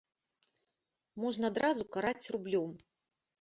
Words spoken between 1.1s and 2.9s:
Можна адразу караць рублём.